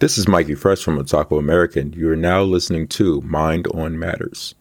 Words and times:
This 0.00 0.16
is 0.16 0.28
Mikey 0.28 0.54
Fresh 0.54 0.84
from 0.84 0.96
Otaku 0.96 1.40
American. 1.40 1.92
You 1.92 2.12
are 2.12 2.16
now 2.16 2.42
listening 2.42 2.86
to 2.88 3.20
Mind 3.22 3.66
on 3.74 3.98
Matters. 3.98 4.54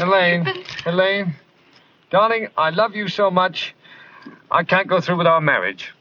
Elaine, 0.00 0.48
Elaine, 0.84 1.36
darling, 2.10 2.48
I 2.56 2.70
love 2.70 2.96
you 2.96 3.06
so 3.06 3.30
much. 3.30 3.72
I 4.50 4.64
can't 4.64 4.88
go 4.88 5.00
through 5.00 5.18
with 5.18 5.28
our 5.28 5.40
marriage. 5.40 5.94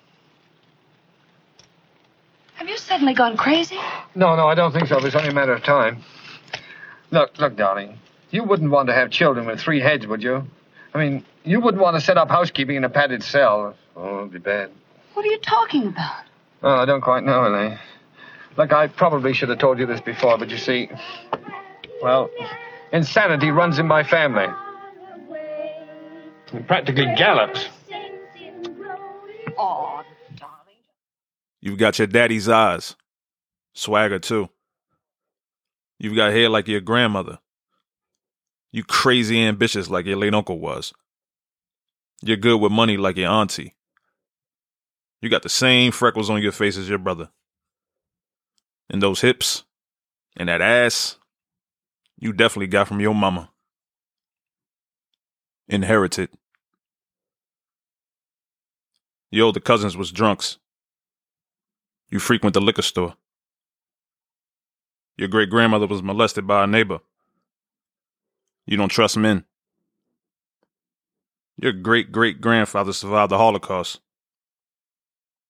Have 2.56 2.68
you 2.68 2.78
suddenly 2.78 3.14
gone 3.14 3.38
crazy? 3.38 3.78
No, 4.16 4.36
no, 4.36 4.48
I 4.48 4.56
don't 4.56 4.72
think 4.72 4.88
so. 4.88 4.98
It's 4.98 5.16
only 5.16 5.30
a 5.30 5.34
matter 5.34 5.54
of 5.54 5.62
time. 5.62 6.04
Look, 7.12 7.38
look, 7.38 7.56
darling. 7.56 8.00
You 8.32 8.44
wouldn't 8.44 8.72
want 8.72 8.88
to 8.88 8.94
have 8.96 9.12
children 9.12 9.46
with 9.46 9.60
three 9.60 9.80
heads, 9.80 10.08
would 10.08 10.24
you? 10.24 10.48
I 10.96 10.98
mean, 10.98 11.24
you 11.44 11.62
wouldn't 11.62 11.82
want 11.84 11.96
to 11.96 12.02
set 12.02 12.18
up 12.18 12.30
housekeeping 12.30 12.76
in 12.76 12.84
a 12.84 12.90
padded 12.90 13.22
cell. 13.22 13.76
Oh, 13.96 14.22
it'd 14.22 14.32
be 14.32 14.40
bad. 14.40 14.72
What 15.18 15.26
are 15.26 15.30
you 15.30 15.40
talking 15.40 15.88
about? 15.88 16.26
Oh, 16.62 16.76
I 16.76 16.86
don't 16.86 17.02
quite 17.02 17.24
know, 17.24 17.48
Elaine. 17.48 17.80
Look, 18.56 18.72
I 18.72 18.86
probably 18.86 19.34
should 19.34 19.50
have 19.50 19.58
told 19.58 19.80
you 19.80 19.88
this 19.88 20.00
before, 20.00 20.38
but 20.38 20.52
you 20.52 20.58
see, 20.58 20.92
well, 22.04 22.30
insanity 22.94 23.50
runs 23.50 23.80
in 23.80 23.88
my 23.88 24.04
family. 24.04 24.46
It 26.54 26.68
practically 26.68 27.08
gallops. 27.18 27.68
Oh, 29.58 30.04
darling. 30.36 30.76
You've 31.62 31.80
got 31.80 31.98
your 31.98 32.06
daddy's 32.06 32.48
eyes. 32.48 32.96
Swagger, 33.74 34.20
too. 34.20 34.50
You've 35.98 36.16
got 36.16 36.32
hair 36.32 36.48
like 36.48 36.68
your 36.68 36.82
grandmother. 36.82 37.40
You 38.72 38.84
crazy 38.84 39.42
ambitious 39.42 39.90
like 39.90 40.06
your 40.06 40.18
late 40.18 40.36
uncle 40.36 40.60
was. 40.60 40.94
You're 42.22 42.38
good 42.38 42.62
with 42.62 42.72
money 42.72 42.98
like 42.98 43.18
your 43.18 43.32
auntie. 43.32 43.74
You 45.22 45.30
got 45.30 45.44
the 45.44 45.50
same 45.50 45.92
freckles 45.92 46.30
on 46.30 46.42
your 46.42 46.52
face 46.52 46.78
as 46.78 46.90
your 46.90 47.00
brother. 47.00 47.30
And 48.90 49.02
those 49.02 49.22
hips 49.22 49.64
and 50.36 50.48
that 50.50 50.62
ass, 50.62 51.18
you 52.20 52.34
definitely 52.34 52.68
got 52.68 52.88
from 52.88 53.00
your 53.00 53.16
mama. 53.16 53.50
Inherited. 55.68 56.30
Your 59.32 59.48
older 59.48 59.60
cousins 59.60 59.98
was 59.98 60.12
drunks. 60.12 60.58
You 62.10 62.20
frequent 62.20 62.54
the 62.54 62.62
liquor 62.62 62.82
store. 62.82 63.16
Your 65.18 65.28
great 65.28 65.50
grandmother 65.50 65.88
was 65.88 66.04
molested 66.04 66.48
by 66.48 66.64
a 66.64 66.68
neighbor. 66.68 67.00
You 68.66 68.78
don't 68.78 68.90
trust 68.90 69.18
men. 69.18 69.46
Your 71.58 71.74
great 71.74 72.12
great 72.12 72.40
grandfather 72.40 72.94
survived 72.94 73.32
the 73.32 73.38
Holocaust. 73.38 74.00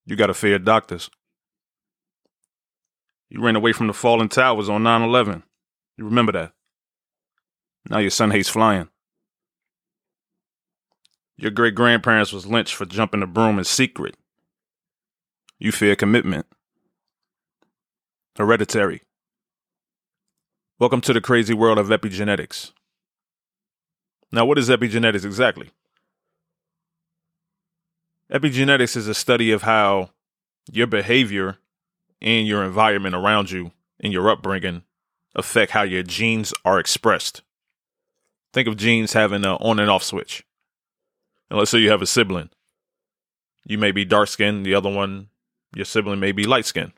You 0.07 0.15
got 0.15 0.27
to 0.27 0.33
fear 0.33 0.57
doctors. 0.57 1.09
You 3.29 3.41
ran 3.41 3.57
away 3.57 3.73
from 3.73 3.87
the 3.87 3.93
fallen 3.93 4.29
towers 4.29 4.69
on 4.69 4.83
9 4.83 5.01
11. 5.01 5.43
You 5.97 6.05
remember 6.05 6.31
that. 6.31 6.53
Now 7.89 7.97
your 7.97 8.09
son 8.09 8.31
hates 8.31 8.47
flying. 8.47 8.87
Your 11.35 11.51
great 11.51 11.75
grandparents 11.75 12.31
was 12.31 12.47
lynched 12.47 12.73
for 12.73 12.85
jumping 12.85 13.19
the 13.19 13.27
broom 13.27 13.59
in 13.59 13.65
secret. 13.65 14.15
You 15.59 15.73
fear 15.73 15.95
commitment. 15.97 16.45
Hereditary. 18.37 19.01
Welcome 20.79 21.01
to 21.01 21.11
the 21.11 21.21
crazy 21.21 21.53
world 21.53 21.79
of 21.79 21.87
epigenetics. 21.87 22.71
Now, 24.31 24.45
what 24.45 24.57
is 24.57 24.69
epigenetics 24.69 25.25
exactly? 25.25 25.71
Epigenetics 28.31 28.97
is 28.97 29.07
a 29.07 29.13
study 29.13 29.51
of 29.51 29.61
how 29.61 30.09
your 30.69 30.87
behavior 30.87 31.57
and 32.21 32.45
your 32.45 32.63
environment 32.63 33.15
around 33.15 33.51
you 33.51 33.71
and 34.01 34.11
your 34.11 34.29
upbringing 34.29 34.83
affect 35.33 35.71
how 35.71 35.83
your 35.83 36.03
genes 36.03 36.53
are 36.65 36.79
expressed. 36.79 37.41
Think 38.53 38.67
of 38.67 38.75
genes 38.75 39.13
having 39.13 39.45
an 39.45 39.51
on 39.51 39.79
and 39.79 39.89
off 39.89 40.03
switch. 40.03 40.45
And 41.49 41.57
let's 41.57 41.71
say 41.71 41.77
you 41.77 41.89
have 41.89 42.01
a 42.01 42.07
sibling. 42.07 42.49
You 43.65 43.77
may 43.77 43.91
be 43.91 44.03
dark 44.03 44.27
skinned, 44.27 44.65
the 44.65 44.73
other 44.73 44.91
one, 44.91 45.29
your 45.73 45.85
sibling 45.85 46.19
may 46.19 46.33
be 46.33 46.43
light 46.43 46.65
skinned. 46.65 46.93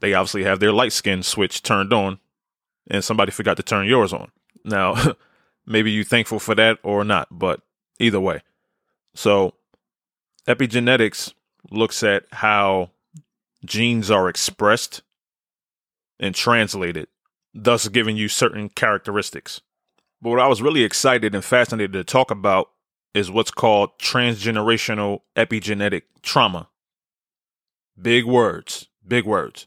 They 0.00 0.14
obviously 0.14 0.42
have 0.44 0.58
their 0.58 0.72
light 0.72 0.92
skin 0.92 1.22
switch 1.22 1.62
turned 1.62 1.92
on, 1.92 2.18
and 2.90 3.04
somebody 3.04 3.30
forgot 3.30 3.56
to 3.58 3.62
turn 3.62 3.86
yours 3.86 4.12
on. 4.12 4.32
Now, 4.64 5.14
maybe 5.66 5.92
you're 5.92 6.04
thankful 6.04 6.40
for 6.40 6.56
that 6.56 6.78
or 6.82 7.04
not, 7.04 7.28
but 7.30 7.60
either 8.00 8.18
way. 8.18 8.42
So, 9.14 9.54
epigenetics 10.46 11.32
looks 11.70 12.02
at 12.02 12.24
how 12.32 12.90
genes 13.64 14.10
are 14.10 14.28
expressed 14.28 15.02
and 16.18 16.34
translated, 16.34 17.08
thus 17.54 17.88
giving 17.88 18.16
you 18.16 18.28
certain 18.28 18.68
characteristics. 18.68 19.60
But 20.20 20.30
what 20.30 20.40
I 20.40 20.46
was 20.46 20.62
really 20.62 20.84
excited 20.84 21.34
and 21.34 21.44
fascinated 21.44 21.92
to 21.92 22.04
talk 22.04 22.30
about 22.30 22.70
is 23.14 23.30
what's 23.30 23.50
called 23.50 23.98
transgenerational 23.98 25.20
epigenetic 25.36 26.02
trauma. 26.22 26.68
Big 28.00 28.24
words, 28.24 28.88
big 29.06 29.26
words. 29.26 29.66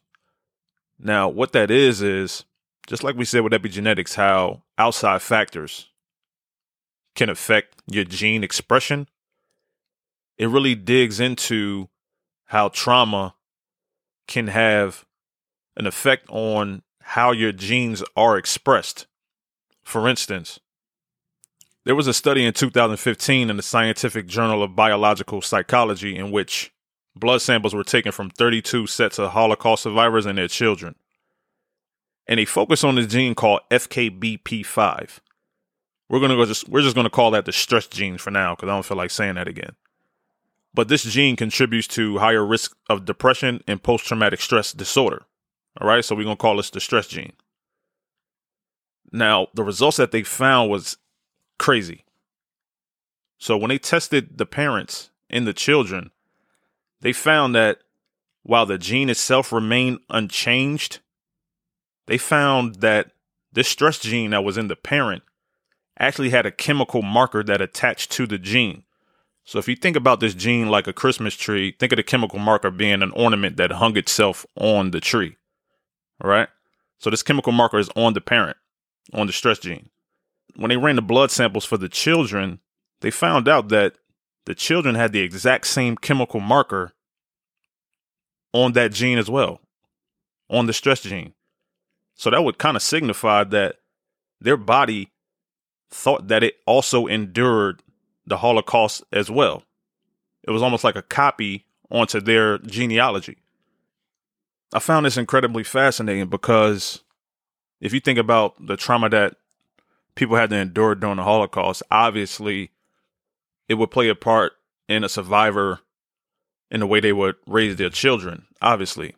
Now, 0.98 1.28
what 1.30 1.52
that 1.52 1.70
is, 1.70 2.02
is 2.02 2.46
just 2.88 3.04
like 3.04 3.16
we 3.16 3.26
said 3.26 3.42
with 3.42 3.54
epigenetics, 3.54 4.16
how 4.16 4.64
outside 4.78 5.22
factors 5.22 5.90
can 7.16 7.30
affect 7.30 7.82
your 7.88 8.04
gene 8.04 8.44
expression. 8.44 9.08
It 10.38 10.48
really 10.48 10.76
digs 10.76 11.20
into 11.20 11.90
how 12.46 12.70
trauma 12.70 13.36
can 14.28 14.48
have 14.48 15.06
an 15.78 15.88
effect 15.88 16.28
on 16.30 16.82
how 17.02 17.32
your 17.32 17.52
genes 17.52 18.04
are 18.16 18.38
expressed. 18.38 19.08
For 19.84 20.08
instance, 20.08 20.60
there 21.86 21.96
was 21.96 22.08
a 22.08 22.14
study 22.14 22.44
in 22.44 22.54
2015 22.54 23.50
in 23.50 23.58
the 23.58 23.64
Scientific 23.64 24.26
Journal 24.26 24.64
of 24.64 24.76
Biological 24.76 25.42
Psychology 25.42 26.16
in 26.16 26.32
which 26.32 26.74
blood 27.16 27.42
samples 27.42 27.76
were 27.76 27.84
taken 27.84 28.12
from 28.12 28.32
32 28.32 28.88
sets 28.88 29.20
of 29.20 29.32
Holocaust 29.32 29.84
survivors 29.84 30.26
and 30.26 30.38
their 30.38 30.48
children. 30.48 30.96
And 32.28 32.40
they 32.40 32.46
focused 32.46 32.84
on 32.84 32.96
the 32.96 33.06
gene 33.06 33.36
called 33.36 33.62
FKBP5. 33.70 35.20
We're 36.10 36.20
gonna 36.20 36.36
go 36.36 36.46
just 36.46 36.68
we're 36.68 36.82
just 36.82 36.96
gonna 36.96 37.10
call 37.10 37.32
that 37.32 37.46
the 37.46 37.52
stress 37.52 37.88
gene 37.88 38.18
for 38.18 38.32
now 38.32 38.56
because 38.56 38.70
I 38.70 38.74
don't 38.74 38.86
feel 38.86 38.98
like 38.98 39.12
saying 39.12 39.36
that 39.36 39.48
again. 39.48 39.76
But 40.76 40.90
this 40.90 41.04
gene 41.04 41.38
contributes 41.38 41.88
to 41.90 42.18
higher 42.18 42.46
risk 42.46 42.76
of 42.90 43.06
depression 43.06 43.64
and 43.66 43.82
post 43.82 44.06
traumatic 44.06 44.42
stress 44.42 44.74
disorder. 44.74 45.24
All 45.80 45.88
right, 45.88 46.04
so 46.04 46.16
we're 46.16 46.24
gonna 46.24 46.36
call 46.36 46.58
this 46.58 46.70
the 46.70 46.82
stress 46.82 47.08
gene. 47.08 47.34
Now, 49.12 49.48
the 49.54 49.64
results 49.64 49.96
that 49.98 50.12
they 50.12 50.24
found 50.24 50.70
was 50.70 50.98
crazy. 51.58 52.04
So 53.38 53.56
when 53.56 53.70
they 53.70 53.78
tested 53.78 54.38
the 54.38 54.46
parents 54.46 55.12
and 55.30 55.48
the 55.48 55.54
children, 55.54 56.12
they 57.00 57.14
found 57.14 57.56
that 57.56 57.80
while 58.44 58.66
the 58.66 58.78
gene 58.78 59.10
itself 59.10 59.54
remained 59.54 60.00
unchanged, 60.10 61.00
they 62.08 62.18
found 62.18 62.76
that 62.82 63.12
this 63.54 63.70
stress 63.70 64.00
gene 64.00 64.32
that 64.32 64.44
was 64.44 64.58
in 64.58 64.68
the 64.68 64.76
parent 64.76 65.24
actually 65.98 66.32
had 66.32 66.46
a 66.46 66.52
chemical 66.52 67.02
marker 67.02 67.44
that 67.44 67.62
attached 67.62 68.12
to 68.12 68.28
the 68.28 68.38
gene. 68.38 68.84
So 69.46 69.60
if 69.60 69.68
you 69.68 69.76
think 69.76 69.96
about 69.96 70.20
this 70.20 70.34
gene 70.34 70.70
like 70.70 70.88
a 70.88 70.94
Christmas 70.94 71.36
tree, 71.36 71.76
think 71.80 71.92
of 71.92 71.98
the 71.98 72.04
chemical 72.04 72.40
marker 72.40 72.72
being 72.72 73.04
an 73.04 73.12
ornament 73.12 73.58
that 73.58 73.74
hung 73.74 73.96
itself 73.96 74.46
on 74.56 74.90
the 74.90 75.00
tree. 75.00 75.38
All 76.24 76.30
right. 76.30 76.50
So 76.98 77.12
this 77.12 77.24
chemical 77.24 77.52
marker 77.52 77.78
is 77.78 77.90
on 77.96 78.14
the 78.14 78.22
parent, 78.22 78.58
on 79.14 79.28
the 79.28 79.34
stress 79.34 79.60
gene. 79.60 79.90
When 80.56 80.70
they 80.70 80.78
ran 80.78 80.96
the 80.96 81.04
blood 81.04 81.30
samples 81.30 81.64
for 81.64 81.78
the 81.78 81.90
children, 81.90 82.60
they 83.02 83.12
found 83.12 83.48
out 83.48 83.70
that 83.70 83.94
the 84.46 84.56
children 84.56 84.96
had 84.96 85.12
the 85.12 85.20
exact 85.20 85.68
same 85.68 85.96
chemical 85.96 86.40
marker 86.40 86.94
on 88.52 88.72
that 88.74 88.94
gene 88.94 89.18
as 89.20 89.30
well, 89.30 89.60
on 90.50 90.66
the 90.66 90.74
stress 90.74 91.02
gene. 91.02 91.34
So 92.16 92.32
that 92.32 92.44
would 92.44 92.58
kind 92.58 92.78
of 92.78 92.82
signify 92.82 93.44
that 93.44 93.76
their 94.40 94.58
body 94.58 95.12
thought 95.92 96.30
that 96.30 96.44
it 96.44 96.56
also 96.66 97.06
endured 97.06 97.84
the 98.26 98.38
Holocaust 98.38 99.04
as 99.12 99.30
well. 99.30 99.64
It 100.44 100.52
was 100.52 100.62
almost 100.62 100.84
like 100.84 100.96
a 100.96 101.02
copy 101.02 101.66
onto 101.90 102.20
their 102.20 102.58
genealogy. 102.60 103.38
I 104.74 104.80
found 104.80 105.06
this 105.06 105.18
incredibly 105.18 105.64
fascinating 105.64 106.28
because 106.28 107.02
if 107.80 107.94
you 107.94 108.00
think 108.00 108.20
about 108.20 108.56
the 108.66 108.78
trauma 108.78 109.10
that 109.10 109.36
people 110.16 110.36
had 110.36 110.50
to 110.50 110.56
endure 110.56 110.96
during 110.96 111.18
the 111.18 111.24
Holocaust, 111.24 111.84
obviously 111.92 112.72
it 113.68 113.76
would 113.76 113.92
play 113.92 114.10
a 114.10 114.16
part 114.16 114.54
in 114.88 115.04
a 115.04 115.10
survivor 115.10 115.80
in 116.72 116.80
the 116.80 116.88
way 116.88 117.00
they 117.00 117.14
would 117.14 117.36
raise 117.48 117.76
their 117.76 117.90
children, 117.90 118.46
obviously. 118.62 119.16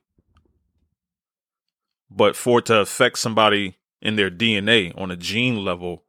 But 2.10 2.36
for 2.36 2.60
it 2.60 2.66
to 2.66 2.80
affect 2.80 3.18
somebody 3.20 3.78
in 4.02 4.16
their 4.16 4.32
DNA 4.32 4.98
on 5.00 5.12
a 5.12 5.18
gene 5.18 5.64
level, 5.64 6.04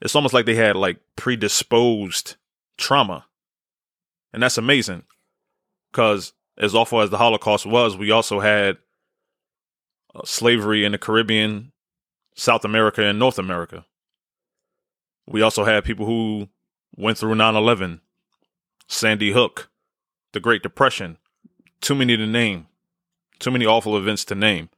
it's 0.00 0.14
almost 0.14 0.34
like 0.34 0.46
they 0.46 0.54
had 0.54 0.76
like 0.76 0.98
predisposed 1.16 2.36
trauma. 2.76 3.26
And 4.32 4.42
that's 4.42 4.58
amazing 4.58 5.04
because 5.90 6.32
as 6.58 6.74
awful 6.74 7.00
as 7.00 7.10
the 7.10 7.18
Holocaust 7.18 7.66
was, 7.66 7.96
we 7.96 8.10
also 8.10 8.40
had 8.40 8.76
uh, 10.14 10.22
slavery 10.24 10.84
in 10.84 10.92
the 10.92 10.98
Caribbean, 10.98 11.72
South 12.34 12.64
America, 12.64 13.02
and 13.02 13.18
North 13.18 13.38
America. 13.38 13.86
We 15.26 15.42
also 15.42 15.64
had 15.64 15.84
people 15.84 16.06
who 16.06 16.48
went 16.96 17.18
through 17.18 17.34
9 17.34 17.56
11, 17.56 18.00
Sandy 18.88 19.32
Hook, 19.32 19.70
the 20.32 20.40
Great 20.40 20.62
Depression. 20.62 21.18
Too 21.80 21.94
many 21.94 22.16
to 22.16 22.26
name, 22.26 22.66
too 23.38 23.50
many 23.50 23.64
awful 23.64 23.96
events 23.96 24.24
to 24.26 24.34
name. 24.34 24.70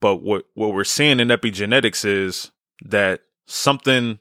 But 0.00 0.16
what, 0.16 0.46
what 0.54 0.74
we're 0.74 0.84
seeing 0.84 1.20
in 1.20 1.28
epigenetics 1.28 2.04
is 2.04 2.51
that 2.84 3.22
something 3.46 4.18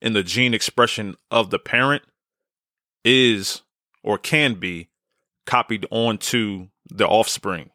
in 0.00 0.12
the 0.12 0.22
gene 0.22 0.54
expression 0.54 1.16
of 1.30 1.50
the 1.50 1.58
parent 1.58 2.02
is 3.04 3.62
or 4.02 4.18
can 4.18 4.54
be 4.54 4.88
copied 5.46 5.86
onto 5.90 6.68
the 6.90 7.06
offspring. 7.06 7.70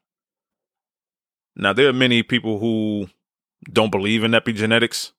Now, 1.55 1.73
there 1.73 1.87
are 1.87 1.93
many 1.93 2.23
people 2.23 2.59
who 2.59 3.09
don't 3.71 3.91
believe 3.91 4.23
in 4.23 4.31
epigenetics. 4.31 5.11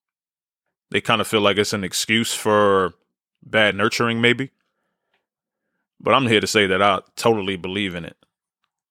They 0.91 1.01
kind 1.01 1.21
of 1.21 1.27
feel 1.27 1.41
like 1.41 1.57
it's 1.57 1.73
an 1.73 1.85
excuse 1.85 2.35
for 2.35 2.95
bad 3.43 3.75
nurturing, 3.75 4.21
maybe. 4.21 4.51
But 6.01 6.15
I'm 6.15 6.27
here 6.27 6.41
to 6.41 6.47
say 6.47 6.67
that 6.67 6.83
I 6.83 7.01
totally 7.17 7.57
believe 7.57 7.95
in 7.95 8.05
it. 8.05 8.17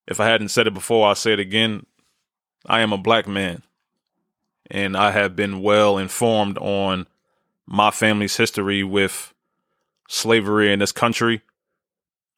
If 0.08 0.20
I 0.20 0.28
hadn't 0.28 0.50
said 0.50 0.68
it 0.68 0.74
before, 0.74 1.08
I'll 1.08 1.16
say 1.16 1.34
it 1.34 1.40
again. 1.40 1.86
I 2.66 2.82
am 2.82 2.94
a 2.94 2.98
black 2.98 3.28
man, 3.28 3.64
and 4.70 4.96
I 4.96 5.12
have 5.12 5.36
been 5.36 5.62
well 5.62 5.98
informed 5.98 6.58
on 6.58 7.08
my 7.66 7.92
family's 7.92 8.38
history 8.38 8.84
with 8.84 9.34
slavery 10.08 10.72
in 10.72 10.80
this 10.80 10.92
country. 10.92 11.42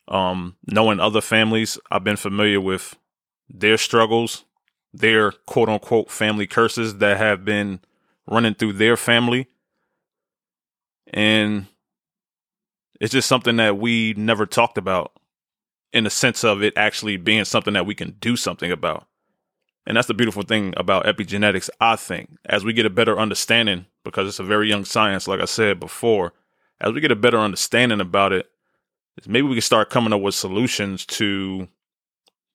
Um, 0.07 0.55
knowing 0.67 0.99
other 0.99 1.21
families, 1.21 1.79
I've 1.89 2.03
been 2.03 2.17
familiar 2.17 2.61
with 2.61 2.95
their 3.49 3.77
struggles, 3.77 4.45
their 4.93 5.31
quote 5.31 5.69
unquote 5.69 6.11
family 6.11 6.47
curses 6.47 6.97
that 6.97 7.17
have 7.17 7.43
been 7.43 7.79
running 8.27 8.53
through 8.53 8.73
their 8.73 8.97
family. 8.97 9.47
And 11.13 11.67
it's 12.99 13.11
just 13.11 13.27
something 13.27 13.57
that 13.57 13.77
we 13.77 14.13
never 14.15 14.45
talked 14.45 14.77
about 14.77 15.11
in 15.91 16.03
the 16.03 16.09
sense 16.09 16.43
of 16.43 16.61
it 16.61 16.73
actually 16.75 17.17
being 17.17 17.45
something 17.45 17.73
that 17.73 17.85
we 17.85 17.95
can 17.95 18.11
do 18.19 18.35
something 18.35 18.71
about. 18.71 19.07
And 19.87 19.95
that's 19.95 20.07
the 20.07 20.13
beautiful 20.13 20.43
thing 20.43 20.73
about 20.77 21.05
epigenetics, 21.05 21.69
I 21.79 21.95
think. 21.95 22.37
As 22.45 22.65
we 22.65 22.73
get 22.73 22.85
a 22.85 22.89
better 22.89 23.19
understanding, 23.19 23.85
because 24.03 24.27
it's 24.27 24.39
a 24.39 24.43
very 24.43 24.67
young 24.67 24.85
science, 24.85 25.27
like 25.27 25.39
I 25.39 25.45
said 25.45 25.79
before, 25.79 26.33
as 26.81 26.91
we 26.91 27.01
get 27.01 27.11
a 27.11 27.15
better 27.15 27.37
understanding 27.37 28.01
about 28.01 28.33
it, 28.33 28.49
maybe 29.27 29.47
we 29.47 29.55
can 29.55 29.61
start 29.61 29.89
coming 29.89 30.11
up 30.11 30.21
with 30.21 30.35
solutions 30.35 31.05
to 31.05 31.67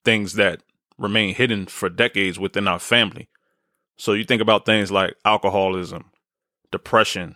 things 0.03 0.33
that 0.33 0.61
remain 0.97 1.33
hidden 1.33 1.65
for 1.65 1.89
decades 1.89 2.37
within 2.37 2.67
our 2.67 2.79
family. 2.79 3.29
So 3.97 4.13
you 4.13 4.23
think 4.23 4.41
about 4.41 4.65
things 4.65 4.91
like 4.91 5.15
alcoholism, 5.25 6.11
depression, 6.71 7.35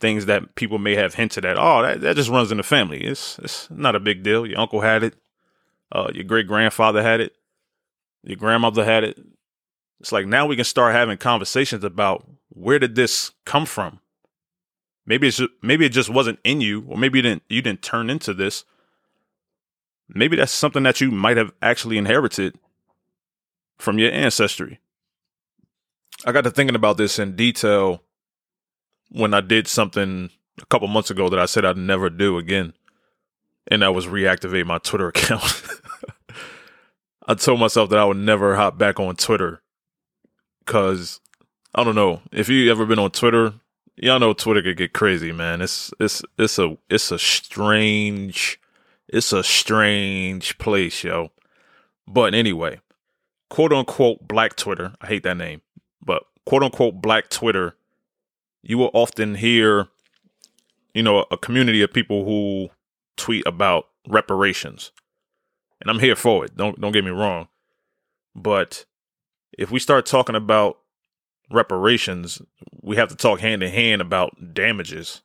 things 0.00 0.26
that 0.26 0.54
people 0.54 0.78
may 0.78 0.94
have 0.94 1.14
hinted 1.14 1.44
at. 1.44 1.58
Oh, 1.58 1.82
that, 1.82 2.00
that 2.02 2.16
just 2.16 2.30
runs 2.30 2.50
in 2.50 2.58
the 2.58 2.62
family. 2.62 3.02
It's 3.02 3.38
it's 3.38 3.70
not 3.70 3.96
a 3.96 4.00
big 4.00 4.22
deal. 4.22 4.46
Your 4.46 4.58
uncle 4.58 4.80
had 4.80 5.02
it. 5.02 5.14
Uh, 5.90 6.10
your 6.12 6.24
great 6.24 6.46
grandfather 6.46 7.02
had 7.02 7.20
it. 7.20 7.32
Your 8.24 8.36
grandmother 8.36 8.84
had 8.84 9.04
it. 9.04 9.18
It's 10.00 10.12
like 10.12 10.26
now 10.26 10.46
we 10.46 10.56
can 10.56 10.64
start 10.64 10.94
having 10.94 11.18
conversations 11.18 11.84
about 11.84 12.26
where 12.48 12.78
did 12.78 12.94
this 12.94 13.32
come 13.44 13.66
from? 13.66 14.00
Maybe 15.06 15.28
it's 15.28 15.36
just, 15.36 15.50
maybe 15.62 15.84
it 15.84 15.90
just 15.90 16.08
wasn't 16.08 16.38
in 16.44 16.60
you, 16.60 16.84
or 16.88 16.96
maybe 16.96 17.18
you 17.18 17.22
didn't 17.22 17.42
you 17.48 17.60
didn't 17.60 17.82
turn 17.82 18.08
into 18.08 18.32
this. 18.32 18.64
Maybe 20.08 20.36
that's 20.36 20.52
something 20.52 20.82
that 20.84 21.00
you 21.00 21.10
might 21.10 21.36
have 21.36 21.52
actually 21.62 21.98
inherited 21.98 22.58
from 23.78 23.98
your 23.98 24.10
ancestry. 24.10 24.80
I 26.24 26.32
got 26.32 26.44
to 26.44 26.50
thinking 26.50 26.76
about 26.76 26.96
this 26.96 27.18
in 27.18 27.36
detail 27.36 28.02
when 29.10 29.34
I 29.34 29.40
did 29.40 29.68
something 29.68 30.30
a 30.60 30.66
couple 30.66 30.88
months 30.88 31.10
ago 31.10 31.28
that 31.28 31.38
I 31.38 31.46
said 31.46 31.64
I'd 31.64 31.76
never 31.76 32.08
do 32.08 32.38
again, 32.38 32.72
and 33.68 33.82
that 33.82 33.94
was 33.94 34.06
reactivate 34.06 34.64
my 34.64 34.78
Twitter 34.78 35.08
account. 35.14 35.62
I 37.26 37.34
told 37.34 37.58
myself 37.58 37.88
that 37.90 37.98
I 37.98 38.04
would 38.04 38.18
never 38.18 38.56
hop 38.56 38.76
back 38.76 39.00
on 39.00 39.16
Twitter 39.16 39.62
because 40.64 41.20
I 41.74 41.82
don't 41.82 41.94
know 41.94 42.20
if 42.32 42.48
you 42.48 42.70
ever 42.70 42.84
been 42.84 42.98
on 42.98 43.12
Twitter. 43.12 43.54
Y'all 43.96 44.18
know 44.18 44.32
Twitter 44.34 44.60
could 44.60 44.76
get 44.76 44.92
crazy, 44.92 45.32
man. 45.32 45.62
It's 45.62 45.92
it's 45.98 46.22
it's 46.38 46.58
a 46.58 46.76
it's 46.90 47.10
a 47.10 47.18
strange 47.18 48.60
it's 49.08 49.32
a 49.32 49.42
strange 49.42 50.58
place, 50.58 51.02
yo. 51.02 51.30
But 52.06 52.34
anyway, 52.34 52.80
quote 53.48 53.72
unquote 53.72 54.26
black 54.28 54.56
Twitter. 54.56 54.94
I 55.00 55.06
hate 55.06 55.22
that 55.22 55.36
name, 55.36 55.62
but 56.04 56.24
quote 56.44 56.62
unquote 56.62 57.00
black 57.00 57.30
Twitter. 57.30 57.74
You 58.62 58.78
will 58.78 58.90
often 58.92 59.36
hear, 59.36 59.88
you 60.94 61.02
know, 61.02 61.24
a 61.30 61.36
community 61.36 61.82
of 61.82 61.92
people 61.92 62.24
who 62.24 62.70
tweet 63.16 63.46
about 63.46 63.86
reparations 64.08 64.90
and 65.80 65.90
I'm 65.90 66.00
here 66.00 66.16
for 66.16 66.44
it. 66.44 66.56
Don't 66.56 66.80
don't 66.80 66.92
get 66.92 67.04
me 67.04 67.10
wrong. 67.10 67.48
But 68.34 68.84
if 69.56 69.70
we 69.70 69.78
start 69.78 70.06
talking 70.06 70.34
about 70.34 70.78
reparations, 71.50 72.42
we 72.80 72.96
have 72.96 73.08
to 73.08 73.16
talk 73.16 73.40
hand 73.40 73.62
in 73.62 73.72
hand 73.72 74.00
about 74.02 74.54
damages. 74.54 75.22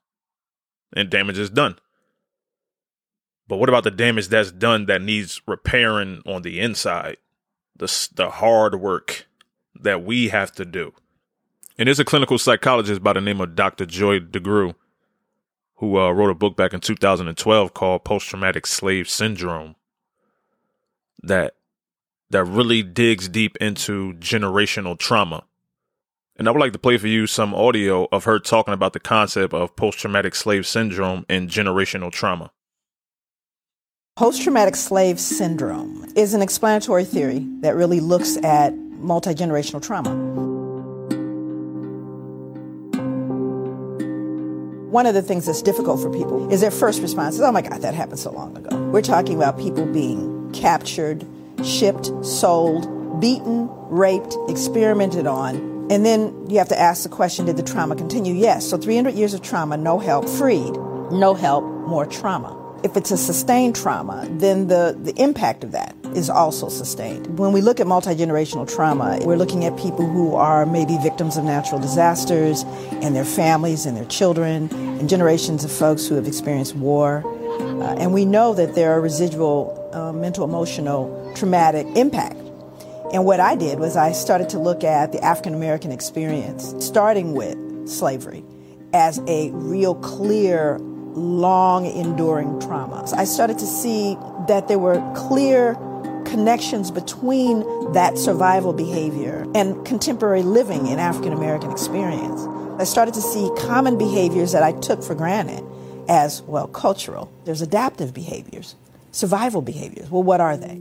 And 0.93 1.09
damage 1.09 1.37
is 1.37 1.51
done. 1.51 1.77
But 3.47 3.57
what 3.57 3.69
about 3.69 3.83
the 3.83 3.91
damage 3.91 4.27
that's 4.27 4.51
done 4.51 4.85
that 4.87 5.01
needs 5.01 5.41
repairing 5.47 6.21
on 6.25 6.41
the 6.41 6.59
inside? 6.59 7.17
The 7.75 8.09
the 8.13 8.29
hard 8.29 8.75
work 8.75 9.27
that 9.79 10.03
we 10.03 10.29
have 10.29 10.51
to 10.53 10.65
do. 10.65 10.93
And 11.77 11.87
there's 11.87 11.99
a 11.99 12.05
clinical 12.05 12.37
psychologist 12.37 13.01
by 13.01 13.13
the 13.13 13.21
name 13.21 13.39
of 13.39 13.55
Dr. 13.55 13.85
Joy 13.85 14.19
DeGruy 14.19 14.75
who 15.75 15.97
uh, 15.97 16.11
wrote 16.11 16.29
a 16.29 16.35
book 16.35 16.57
back 16.57 16.73
in 16.73 16.81
2012 16.81 17.73
called 17.73 18.03
Post 18.03 18.27
Traumatic 18.27 18.67
Slave 18.67 19.09
Syndrome 19.09 19.75
that 21.23 21.55
that 22.29 22.43
really 22.43 22.83
digs 22.83 23.27
deep 23.27 23.57
into 23.57 24.13
generational 24.13 24.97
trauma. 24.97 25.43
And 26.35 26.47
I 26.47 26.51
would 26.51 26.59
like 26.59 26.73
to 26.73 26.79
play 26.79 26.97
for 26.97 27.07
you 27.07 27.27
some 27.27 27.53
audio 27.53 28.07
of 28.11 28.23
her 28.23 28.39
talking 28.39 28.73
about 28.73 28.93
the 28.93 28.99
concept 28.99 29.53
of 29.53 29.75
post 29.75 29.99
traumatic 29.99 30.35
slave 30.35 30.65
syndrome 30.65 31.25
and 31.27 31.49
generational 31.49 32.11
trauma. 32.11 32.51
Post 34.15 34.43
traumatic 34.43 34.75
slave 34.75 35.19
syndrome 35.19 36.11
is 36.15 36.33
an 36.33 36.41
explanatory 36.41 37.05
theory 37.05 37.45
that 37.61 37.75
really 37.75 37.99
looks 37.99 38.37
at 38.37 38.75
multi 38.75 39.33
generational 39.33 39.81
trauma. 39.81 40.09
One 44.89 45.05
of 45.05 45.13
the 45.13 45.21
things 45.21 45.45
that's 45.45 45.61
difficult 45.61 46.01
for 46.01 46.09
people 46.09 46.51
is 46.51 46.61
their 46.61 46.71
first 46.71 47.01
response 47.01 47.35
is, 47.35 47.41
oh 47.41 47.51
my 47.51 47.61
God, 47.61 47.81
that 47.81 47.93
happened 47.93 48.19
so 48.19 48.31
long 48.31 48.57
ago. 48.57 48.75
We're 48.91 49.01
talking 49.01 49.35
about 49.35 49.57
people 49.57 49.85
being 49.85 50.38
captured, 50.53 51.25
shipped, 51.63 52.11
sold, 52.25 53.19
beaten, 53.19 53.69
raped, 53.89 54.35
experimented 54.47 55.27
on. 55.27 55.87
And 55.91 56.05
then 56.05 56.49
you 56.49 56.59
have 56.59 56.69
to 56.69 56.79
ask 56.79 57.03
the 57.03 57.09
question 57.09 57.45
did 57.45 57.57
the 57.57 57.63
trauma 57.63 57.95
continue? 57.95 58.33
Yes. 58.33 58.69
So 58.69 58.77
300 58.77 59.15
years 59.15 59.33
of 59.33 59.41
trauma, 59.41 59.77
no 59.77 59.99
help, 59.99 60.29
freed. 60.29 60.73
No 61.11 61.33
help, 61.33 61.63
more 61.63 62.05
trauma. 62.05 62.55
If 62.83 62.95
it's 62.95 63.11
a 63.11 63.17
sustained 63.17 63.75
trauma, 63.75 64.27
then 64.29 64.67
the, 64.67 64.97
the 65.01 65.13
impact 65.21 65.63
of 65.63 65.71
that 65.73 65.95
is 66.15 66.29
also 66.29 66.69
sustained. 66.69 67.37
When 67.37 67.51
we 67.51 67.61
look 67.61 67.79
at 67.79 67.87
multi 67.87 68.15
generational 68.15 68.73
trauma, 68.73 69.19
we're 69.23 69.35
looking 69.35 69.65
at 69.65 69.77
people 69.77 70.07
who 70.07 70.35
are 70.35 70.65
maybe 70.65 70.97
victims 71.01 71.35
of 71.35 71.43
natural 71.43 71.81
disasters 71.81 72.63
and 73.01 73.15
their 73.15 73.25
families 73.25 73.85
and 73.85 73.97
their 73.97 74.05
children, 74.05 74.69
and 74.71 75.09
generations 75.09 75.63
of 75.63 75.71
folks 75.71 76.07
who 76.07 76.15
have 76.15 76.27
experienced 76.27 76.75
war. 76.75 77.23
Uh, 77.59 77.95
and 77.99 78.13
we 78.13 78.25
know 78.25 78.53
that 78.53 78.75
there 78.75 78.91
are 78.91 79.01
residual 79.01 79.89
uh, 79.93 80.11
mental, 80.13 80.43
emotional, 80.43 81.31
traumatic 81.35 81.87
impact. 81.95 82.37
And 83.13 83.25
what 83.25 83.39
I 83.39 83.55
did 83.55 83.79
was 83.79 83.95
I 83.95 84.11
started 84.11 84.49
to 84.49 84.59
look 84.59 84.83
at 84.83 85.11
the 85.11 85.23
African 85.23 85.53
American 85.53 85.91
experience, 85.91 86.75
starting 86.79 87.33
with 87.33 87.57
slavery, 87.87 88.43
as 88.93 89.19
a 89.27 89.49
real 89.51 89.95
clear, 89.95 90.77
long 90.79 91.85
enduring 91.85 92.59
trauma. 92.59 93.07
So 93.07 93.17
I 93.17 93.23
started 93.23 93.57
to 93.59 93.65
see 93.65 94.15
that 94.47 94.67
there 94.67 94.79
were 94.79 95.01
clear 95.15 95.75
connections 96.25 96.91
between 96.91 97.63
that 97.93 98.17
survival 98.17 98.73
behavior 98.73 99.47
and 99.55 99.83
contemporary 99.85 100.43
living 100.43 100.87
in 100.87 100.99
African 100.99 101.33
American 101.33 101.71
experience. 101.71 102.45
I 102.79 102.83
started 102.83 103.15
to 103.15 103.21
see 103.21 103.49
common 103.57 103.97
behaviors 103.97 104.51
that 104.51 104.61
I 104.61 104.73
took 104.73 105.03
for 105.03 105.15
granted 105.15 105.63
as, 106.09 106.41
well, 106.41 106.67
cultural. 106.67 107.31
There's 107.45 107.61
adaptive 107.61 108.13
behaviors 108.13 108.75
survival 109.11 109.61
behaviors. 109.61 110.09
Well, 110.09 110.23
what 110.23 110.41
are 110.41 110.57
they? 110.57 110.77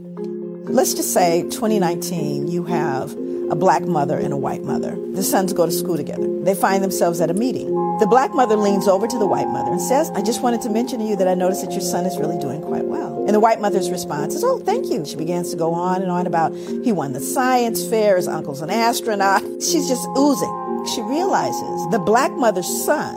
Let's 0.71 0.93
just 0.93 1.13
say 1.13 1.43
2019, 1.43 2.47
you 2.47 2.65
have 2.65 3.11
a 3.49 3.55
black 3.55 3.83
mother 3.83 4.17
and 4.17 4.31
a 4.31 4.37
white 4.37 4.61
mother. 4.61 4.95
The 5.13 5.23
sons 5.23 5.51
go 5.53 5.65
to 5.65 5.71
school 5.71 5.97
together. 5.97 6.27
They 6.43 6.53
find 6.53 6.83
themselves 6.83 7.19
at 7.21 7.31
a 7.31 7.33
meeting. 7.33 7.67
The 7.99 8.05
black 8.07 8.33
mother 8.35 8.55
leans 8.55 8.87
over 8.87 9.07
to 9.07 9.17
the 9.17 9.25
white 9.25 9.47
mother 9.47 9.71
and 9.71 9.81
says, 9.81 10.11
I 10.11 10.21
just 10.21 10.43
wanted 10.43 10.61
to 10.61 10.69
mention 10.69 10.99
to 10.99 11.05
you 11.05 11.15
that 11.15 11.27
I 11.27 11.33
noticed 11.33 11.65
that 11.65 11.71
your 11.71 11.81
son 11.81 12.05
is 12.05 12.17
really 12.19 12.37
doing 12.37 12.61
quite 12.61 12.85
well. 12.85 13.17
And 13.25 13.29
the 13.29 13.39
white 13.39 13.59
mother's 13.59 13.89
response 13.89 14.35
is, 14.35 14.43
Oh, 14.43 14.59
thank 14.59 14.91
you. 14.91 15.03
She 15.05 15.15
begins 15.15 15.49
to 15.51 15.57
go 15.57 15.73
on 15.73 16.01
and 16.03 16.11
on 16.11 16.27
about 16.27 16.53
he 16.53 16.91
won 16.91 17.13
the 17.13 17.19
science 17.19 17.85
fair, 17.87 18.15
his 18.15 18.27
uncle's 18.27 18.61
an 18.61 18.69
astronaut. 18.69 19.41
She's 19.59 19.87
just 19.87 20.07
oozing. 20.15 20.85
She 20.93 21.01
realizes 21.01 21.89
the 21.89 21.99
black 21.99 22.31
mother's 22.33 22.69
son 22.85 23.15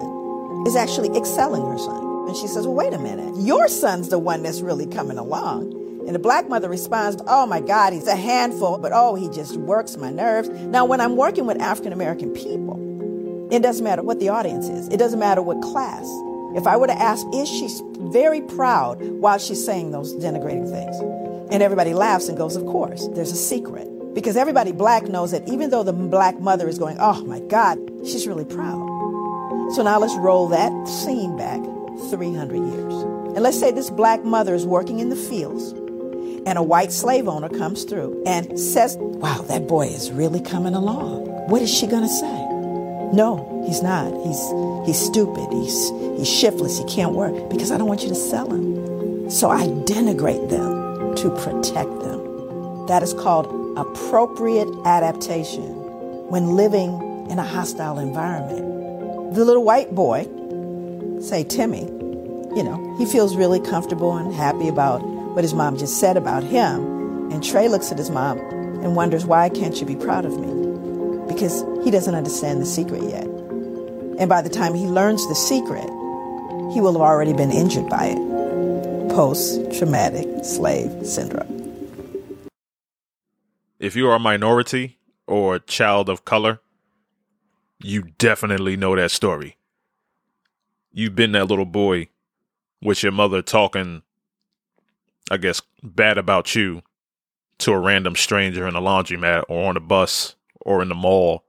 is 0.67 0.75
actually 0.75 1.17
excelling 1.17 1.65
her 1.67 1.79
son. 1.79 2.02
And 2.27 2.37
she 2.37 2.47
says, 2.47 2.67
Well, 2.67 2.77
wait 2.77 2.93
a 2.93 2.99
minute. 2.99 3.35
Your 3.37 3.69
son's 3.69 4.09
the 4.09 4.19
one 4.19 4.43
that's 4.43 4.61
really 4.61 4.87
coming 4.87 5.19
along. 5.19 5.83
And 6.07 6.15
the 6.15 6.19
black 6.19 6.49
mother 6.49 6.69
responds, 6.69 7.23
Oh 7.27 7.47
my 7.47 7.61
God, 7.61 7.93
he's 7.93 8.07
a 8.07 8.17
handful, 8.17 8.79
but 8.79 8.93
oh, 8.93 9.15
he 9.15 9.29
just 9.29 9.57
works 9.57 9.97
my 9.97 10.11
nerves. 10.11 10.49
Now, 10.49 10.85
when 10.85 11.01
I'm 11.01 11.17
working 11.17 11.47
with 11.47 11.61
African 11.61 11.93
American 11.93 12.31
people, 12.33 13.49
it 13.53 13.63
doesn't 13.63 13.85
matter 13.85 14.03
what 14.03 14.19
the 14.19 14.29
audience 14.29 14.69
is, 14.69 14.89
it 14.89 14.97
doesn't 14.97 15.19
matter 15.19 15.43
what 15.43 15.61
class. 15.63 16.05
If 16.57 16.67
I 16.67 16.77
were 16.77 16.87
to 16.87 16.99
ask, 16.99 17.27
Is 17.33 17.49
she 17.49 17.69
very 17.99 18.41
proud 18.41 19.03
while 19.03 19.39
she's 19.39 19.65
saying 19.65 19.91
those 19.91 20.15
denigrating 20.15 20.71
things? 20.71 20.97
And 21.53 21.63
everybody 21.63 21.95
laughs 21.95 22.29
and 22.29 22.37
goes, 22.37 22.57
Of 22.57 22.67
course, 22.67 23.09
there's 23.15 23.33
a 23.33 23.37
secret. 23.37 23.89
Because 24.15 24.37
everybody 24.37 24.73
black 24.73 25.05
knows 25.05 25.31
that 25.31 25.49
even 25.49 25.71
though 25.71 25.83
the 25.83 25.93
black 25.93 26.39
mother 26.41 26.69
is 26.69 26.79
going, 26.79 26.97
Oh 27.01 27.25
my 27.25 27.41
God, 27.41 27.79
she's 28.05 28.27
really 28.27 28.45
proud. 28.45 28.89
So 29.75 29.83
now 29.83 29.99
let's 29.99 30.15
roll 30.17 30.49
that 30.49 30.89
scene 30.89 31.37
back 31.37 31.63
300 32.13 32.55
years. 32.55 32.93
And 33.35 33.43
let's 33.43 33.59
say 33.59 33.73
this 33.73 33.89
black 33.89 34.23
mother 34.23 34.55
is 34.55 34.67
working 34.67 35.01
in 35.01 35.09
the 35.09 35.17
fields 35.17 35.73
and 36.45 36.59
a 36.59 36.63
white 36.63 36.93
slave 36.93 37.27
owner 37.27 37.49
comes 37.49 37.85
through 37.85 38.23
and 38.27 38.59
says, 38.61 38.97
Wow, 38.99 39.43
that 39.49 39.67
boy 39.67 39.87
is 39.87 40.11
really 40.11 40.41
coming 40.41 40.75
along. 40.75 41.27
What 41.49 41.63
is 41.63 41.73
she 41.73 41.87
going 41.87 42.03
to 42.03 42.09
say? 42.09 42.47
No, 43.13 43.65
he's 43.67 43.83
not. 43.83 44.13
He's, 44.27 44.87
he's 44.87 44.99
stupid. 44.99 45.49
He's, 45.53 45.91
he's 46.19 46.29
shiftless. 46.29 46.79
He 46.79 46.85
can't 46.85 47.15
work 47.15 47.49
because 47.49 47.71
I 47.71 47.79
don't 47.79 47.89
want 47.89 48.03
you 48.03 48.09
to 48.09 48.15
sell 48.15 48.53
him. 48.53 49.31
So 49.31 49.51
I 49.51 49.67
denigrate 49.67 50.51
them 50.51 51.15
to 51.17 51.31
protect 51.31 51.91
them. 52.01 52.87
That 52.87 53.03
is 53.03 53.15
called 53.15 53.47
appropriate 53.79 54.69
adaptation 54.85 55.63
when 56.29 56.57
living 56.57 57.29
in 57.31 57.39
a 57.39 57.45
hostile 57.45 57.99
environment. 57.99 59.35
The 59.35 59.45
little 59.45 59.65
white 59.65 59.95
boy, 59.95 60.25
say 61.21 61.45
Timmy, 61.45 61.89
you 62.55 62.63
know, 62.63 62.95
he 62.99 63.07
feels 63.07 63.35
really 63.37 63.61
comfortable 63.61 64.17
and 64.17 64.35
happy 64.35 64.69
about 64.69 65.03
what 65.03 65.43
his 65.43 65.55
mom 65.55 65.79
just 65.79 65.99
said 65.99 66.17
about 66.17 66.43
him. 66.43 67.31
And 67.33 67.43
Trey 67.43 67.69
looks 67.69 67.91
at 67.91 67.99
his 67.99 68.11
mom 68.11 68.39
and 68.39 68.95
wonders, 68.95 69.25
why 69.25 69.49
can't 69.49 69.81
you 69.81 69.87
be 69.87 69.97
proud 69.97 70.25
of 70.27 70.39
me? 70.39 70.49
Because 71.33 71.65
he 71.83 71.91
doesn't 71.91 72.15
understand 72.15 72.61
the 72.61 72.67
secret 72.67 73.03
yet. 73.05 73.25
And 73.25 74.29
by 74.29 74.43
the 74.43 74.51
time 74.51 74.75
he 74.75 74.87
learns 74.87 75.27
the 75.29 75.35
secret, 75.35 75.89
he 76.75 76.81
will 76.81 76.93
have 76.93 77.01
already 77.01 77.33
been 77.33 77.51
injured 77.51 77.89
by 77.89 78.15
it. 78.15 79.09
Post 79.11 79.73
traumatic 79.79 80.45
slave 80.45 81.07
syndrome. 81.07 81.59
If 83.79 83.97
you 83.97 84.09
are 84.09 84.15
a 84.15 84.19
minority 84.19 84.99
or 85.27 85.57
a 85.57 85.61
child 85.61 86.09
of 86.09 86.25
color, 86.25 86.61
you 87.83 88.03
definitely 88.19 88.77
know 88.77 88.95
that 88.95 89.11
story. 89.11 89.57
You've 90.93 91.17
been 91.17 91.33
that 91.33 91.49
little 91.49 91.65
boy 91.65 92.09
with 92.83 93.03
your 93.03 93.13
mother 93.13 93.41
talking 93.43 94.03
I 95.33 95.39
guess, 95.39 95.63
bad 95.83 96.19
about 96.19 96.55
you 96.55 96.83
to 97.59 97.73
a 97.73 97.79
random 97.79 98.17
stranger 98.17 98.69
in 98.69 98.77
a 98.77 98.83
laundromat 98.83 99.45
or 99.49 99.69
on 99.69 99.79
a 99.79 99.81
bus 99.81 100.35
or 100.61 100.83
in 100.83 100.91
the 100.91 100.95
mall. 100.95 101.45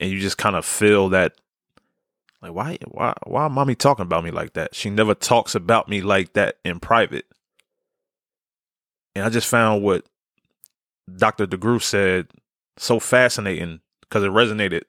And 0.00 0.10
you 0.10 0.20
just 0.20 0.38
kind 0.38 0.56
of 0.56 0.64
feel 0.64 1.10
that 1.10 1.34
like 2.40 2.52
why 2.52 2.78
why 2.86 3.14
why 3.26 3.48
mommy 3.48 3.74
talking 3.74 4.04
about 4.04 4.24
me 4.24 4.30
like 4.30 4.54
that? 4.54 4.74
She 4.74 4.88
never 4.88 5.14
talks 5.14 5.54
about 5.54 5.88
me 5.88 6.00
like 6.00 6.32
that 6.32 6.56
in 6.64 6.80
private. 6.80 7.26
And 9.14 9.24
I 9.24 9.28
just 9.28 9.48
found 9.48 9.82
what 9.82 10.06
Dr. 11.14 11.46
DeGruy 11.46 11.82
said 11.82 12.28
so 12.78 13.00
fascinating 13.00 13.80
because 14.00 14.24
it 14.24 14.30
resonated 14.30 14.82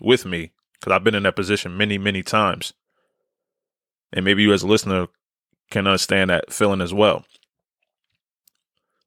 with 0.00 0.24
me 0.24 0.52
because 0.74 0.92
I've 0.92 1.04
been 1.04 1.16
in 1.16 1.24
that 1.24 1.36
position 1.36 1.76
many, 1.76 1.96
many 1.96 2.24
times. 2.24 2.72
And 4.12 4.24
maybe 4.24 4.42
you 4.42 4.52
as 4.52 4.62
a 4.62 4.66
listener 4.66 5.08
can 5.70 5.86
understand 5.86 6.30
that 6.30 6.52
feeling 6.52 6.80
as 6.80 6.94
well. 6.94 7.24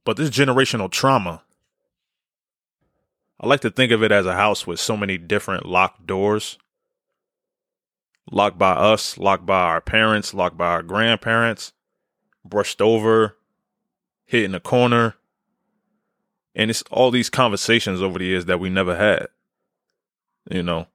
But 0.04 0.18
this 0.18 0.30
generational 0.30 0.90
trauma, 0.90 1.44
I 3.40 3.48
like 3.48 3.62
to 3.62 3.72
think 3.72 3.92
of 3.92 4.04
it 4.04 4.12
as 4.12 4.26
a 4.26 4.36
house 4.36 4.68
with 4.68 4.80
so 4.80 4.96
many 4.96 5.18
different 5.18 5.66
locked 5.66 6.06
doors. 6.06 6.58
Locked 8.32 8.58
by 8.58 8.72
us, 8.72 9.18
locked 9.18 9.46
by 9.46 9.62
our 9.62 9.82
parents, 9.82 10.34
locked 10.34 10.58
by 10.58 10.68
our 10.68 10.84
grandparents, 10.84 11.74
brushed 12.46 12.82
over, 12.82 13.38
hit 14.26 14.44
in 14.44 14.52
the 14.52 14.60
corner. 14.60 15.16
And 16.54 16.70
it's 16.70 16.84
all 16.92 17.12
these 17.12 17.30
conversations 17.30 18.02
over 18.02 18.20
the 18.20 18.26
years 18.26 18.46
that 18.46 18.60
we 18.60 18.70
never 18.70 18.96
had. 18.96 19.28
You 20.50 20.64
know, 20.64 20.88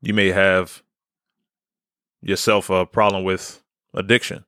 you 0.00 0.14
may 0.14 0.28
have 0.28 0.82
yourself 2.22 2.70
a 2.70 2.86
problem 2.86 3.24
with 3.24 3.62
addiction 3.94 4.44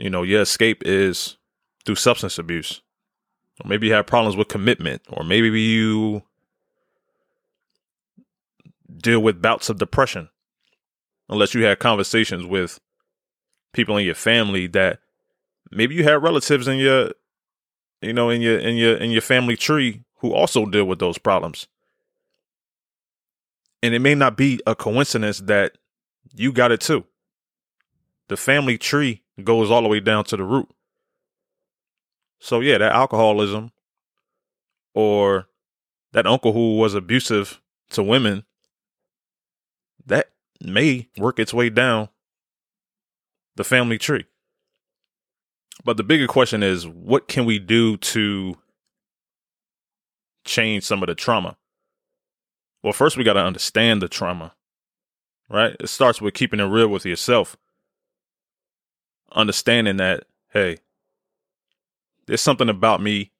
you 0.00 0.08
know, 0.08 0.22
your 0.22 0.40
escape 0.40 0.82
is 0.86 1.36
through 1.84 1.96
substance 1.96 2.38
abuse. 2.38 2.80
Or 3.62 3.68
maybe 3.68 3.86
you 3.86 3.92
have 3.92 4.06
problems 4.06 4.34
with 4.34 4.48
commitment, 4.48 5.02
or 5.08 5.22
maybe 5.24 5.60
you 5.60 6.22
deal 8.96 9.20
with 9.20 9.42
bouts 9.42 9.68
of 9.68 9.78
depression. 9.78 10.30
Unless 11.28 11.54
you 11.54 11.64
had 11.64 11.78
conversations 11.78 12.46
with 12.46 12.80
people 13.72 13.96
in 13.98 14.06
your 14.06 14.14
family 14.14 14.66
that 14.68 15.00
maybe 15.70 15.94
you 15.94 16.02
had 16.02 16.22
relatives 16.22 16.66
in 16.66 16.78
your 16.78 17.12
you 18.00 18.12
know 18.12 18.30
in 18.30 18.40
your 18.40 18.58
in 18.58 18.76
your 18.76 18.96
in 18.96 19.10
your 19.10 19.20
family 19.20 19.56
tree 19.56 20.02
who 20.16 20.32
also 20.32 20.64
deal 20.64 20.86
with 20.86 20.98
those 20.98 21.18
problems. 21.18 21.68
And 23.82 23.94
it 23.94 24.00
may 24.00 24.14
not 24.14 24.36
be 24.36 24.60
a 24.66 24.74
coincidence 24.74 25.38
that 25.40 25.76
you 26.34 26.52
got 26.52 26.72
it 26.72 26.80
too. 26.80 27.04
The 28.28 28.36
family 28.36 28.78
tree 28.78 29.22
goes 29.42 29.70
all 29.70 29.82
the 29.82 29.88
way 29.88 30.00
down 30.00 30.24
to 30.24 30.36
the 30.36 30.44
root. 30.44 30.68
So 32.38 32.60
yeah, 32.60 32.78
that 32.78 32.92
alcoholism 32.92 33.72
or 34.94 35.48
that 36.12 36.26
uncle 36.26 36.52
who 36.52 36.76
was 36.76 36.94
abusive 36.94 37.60
to 37.90 38.02
women, 38.02 38.44
that 40.06 40.30
may 40.60 41.08
work 41.18 41.38
its 41.38 41.54
way 41.54 41.70
down 41.70 42.08
the 43.56 43.64
family 43.64 43.98
tree. 43.98 44.24
But 45.84 45.96
the 45.96 46.02
bigger 46.02 46.26
question 46.26 46.62
is 46.62 46.86
what 46.86 47.28
can 47.28 47.44
we 47.44 47.58
do 47.58 47.96
to 47.96 48.56
change 50.44 50.84
some 50.84 51.02
of 51.02 51.06
the 51.06 51.14
trauma? 51.14 51.56
Well, 52.82 52.92
first 52.92 53.16
we 53.16 53.24
got 53.24 53.34
to 53.34 53.44
understand 53.44 54.00
the 54.00 54.08
trauma, 54.08 54.54
right? 55.50 55.76
It 55.78 55.88
starts 55.88 56.22
with 56.22 56.34
keeping 56.34 56.60
it 56.60 56.64
real 56.64 56.88
with 56.88 57.04
yourself 57.04 57.56
understanding 59.32 59.96
that, 59.98 60.24
hey, 60.52 60.78
there's 62.26 62.40
something 62.40 62.68
about 62.68 63.02
me 63.02 63.30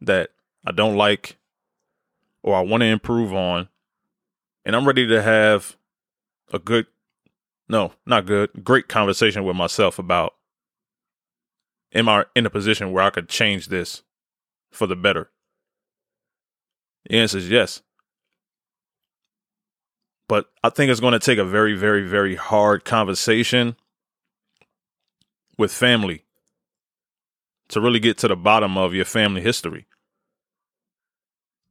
that 0.00 0.30
I 0.64 0.72
don't 0.72 0.96
like 0.96 1.36
or 2.42 2.54
I 2.54 2.60
want 2.60 2.82
to 2.82 2.86
improve 2.86 3.32
on. 3.32 3.68
And 4.64 4.76
I'm 4.76 4.86
ready 4.86 5.06
to 5.08 5.22
have 5.22 5.76
a 6.52 6.58
good, 6.58 6.86
no, 7.68 7.92
not 8.06 8.26
good, 8.26 8.50
great 8.64 8.88
conversation 8.88 9.44
with 9.44 9.56
myself 9.56 9.98
about 9.98 10.34
am 11.94 12.08
I 12.08 12.26
in 12.34 12.46
a 12.46 12.50
position 12.50 12.92
where 12.92 13.04
I 13.04 13.10
could 13.10 13.28
change 13.28 13.68
this 13.68 14.02
for 14.70 14.86
the 14.86 14.96
better? 14.96 15.30
The 17.08 17.16
answer 17.16 17.38
is 17.38 17.48
yes. 17.48 17.82
But 20.28 20.50
I 20.62 20.68
think 20.68 20.90
it's 20.90 21.00
going 21.00 21.14
to 21.14 21.18
take 21.18 21.38
a 21.38 21.44
very, 21.44 21.74
very, 21.74 22.06
very 22.06 22.36
hard 22.36 22.84
conversation 22.84 23.76
with 25.56 25.72
family 25.72 26.24
to 27.68 27.80
really 27.80 27.98
get 27.98 28.18
to 28.18 28.28
the 28.28 28.36
bottom 28.36 28.76
of 28.76 28.94
your 28.94 29.06
family 29.06 29.40
history. 29.40 29.86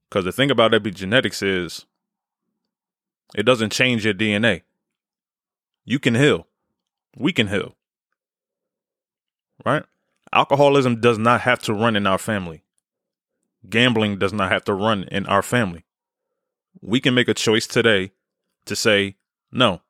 Because 0.09 0.25
the 0.25 0.31
thing 0.31 0.49
about 0.49 0.71
epigenetics 0.71 1.43
is 1.43 1.85
it 3.35 3.43
doesn't 3.43 3.71
change 3.71 4.05
your 4.05 4.13
DNA. 4.13 4.63
You 5.85 5.99
can 5.99 6.15
heal. 6.15 6.47
We 7.15 7.33
can 7.33 7.47
heal. 7.47 7.75
Right? 9.65 9.83
Alcoholism 10.33 10.99
does 10.99 11.17
not 11.17 11.41
have 11.41 11.59
to 11.63 11.73
run 11.73 11.95
in 11.95 12.07
our 12.07 12.17
family. 12.17 12.63
Gambling 13.69 14.17
does 14.17 14.33
not 14.33 14.51
have 14.51 14.63
to 14.65 14.73
run 14.73 15.03
in 15.05 15.25
our 15.27 15.41
family. 15.41 15.85
We 16.81 16.99
can 16.99 17.13
make 17.13 17.27
a 17.27 17.33
choice 17.33 17.67
today 17.67 18.11
to 18.67 18.75
say, 18.75 19.15
no, 19.51 19.81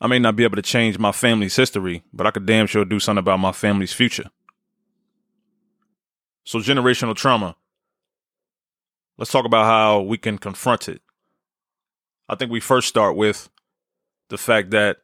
I 0.00 0.06
may 0.06 0.18
not 0.18 0.36
be 0.36 0.44
able 0.44 0.56
to 0.56 0.62
change 0.62 0.98
my 0.98 1.12
family's 1.12 1.56
history, 1.56 2.02
but 2.12 2.26
I 2.26 2.30
could 2.30 2.46
damn 2.46 2.66
sure 2.66 2.84
do 2.84 2.98
something 2.98 3.20
about 3.20 3.38
my 3.38 3.52
family's 3.52 3.92
future. 3.92 4.30
So, 6.44 6.58
generational 6.58 7.14
trauma. 7.14 7.54
Let's 9.18 9.30
talk 9.30 9.44
about 9.44 9.66
how 9.66 10.00
we 10.00 10.16
can 10.16 10.38
confront 10.38 10.88
it. 10.88 11.02
I 12.28 12.34
think 12.34 12.50
we 12.50 12.60
first 12.60 12.88
start 12.88 13.16
with 13.16 13.50
the 14.30 14.38
fact 14.38 14.70
that 14.70 14.98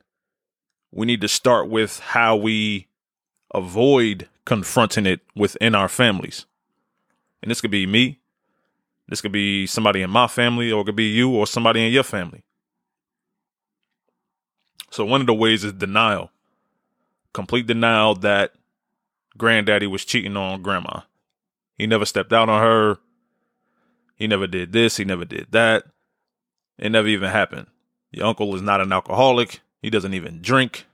we 0.90 1.04
need 1.04 1.20
to 1.20 1.28
start 1.28 1.68
with 1.68 2.00
how 2.00 2.36
we 2.36 2.88
avoid 3.52 4.28
confronting 4.46 5.04
it 5.04 5.20
within 5.34 5.74
our 5.74 5.88
families. 5.88 6.46
And 7.42 7.50
this 7.50 7.60
could 7.60 7.70
be 7.70 7.86
me, 7.86 8.20
this 9.08 9.20
could 9.20 9.32
be 9.32 9.66
somebody 9.66 10.00
in 10.00 10.10
my 10.10 10.26
family, 10.26 10.72
or 10.72 10.80
it 10.80 10.86
could 10.86 10.96
be 10.96 11.10
you 11.10 11.30
or 11.30 11.46
somebody 11.46 11.84
in 11.84 11.92
your 11.92 12.02
family. 12.02 12.45
So, 14.96 15.04
one 15.04 15.20
of 15.20 15.26
the 15.26 15.34
ways 15.34 15.62
is 15.62 15.74
denial 15.74 16.30
complete 17.34 17.66
denial 17.66 18.14
that 18.14 18.54
granddaddy 19.36 19.86
was 19.86 20.06
cheating 20.06 20.38
on 20.38 20.62
grandma. 20.62 21.00
He 21.76 21.86
never 21.86 22.06
stepped 22.06 22.32
out 22.32 22.48
on 22.48 22.62
her. 22.62 22.96
He 24.14 24.26
never 24.26 24.46
did 24.46 24.72
this. 24.72 24.96
He 24.96 25.04
never 25.04 25.26
did 25.26 25.48
that. 25.50 25.84
It 26.78 26.88
never 26.88 27.08
even 27.08 27.28
happened. 27.28 27.66
Your 28.10 28.24
uncle 28.24 28.54
is 28.54 28.62
not 28.62 28.80
an 28.80 28.90
alcoholic. 28.90 29.60
He 29.82 29.90
doesn't 29.90 30.14
even 30.14 30.40
drink. 30.40 30.86